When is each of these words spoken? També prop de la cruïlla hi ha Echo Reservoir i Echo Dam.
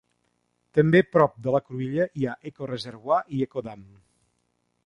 També 0.77 1.01
prop 1.17 1.35
de 1.47 1.53
la 1.57 1.61
cruïlla 1.67 2.09
hi 2.21 2.25
ha 2.31 2.35
Echo 2.53 2.73
Reservoir 2.73 3.23
i 3.37 3.47
Echo 3.49 3.67
Dam. 3.69 3.89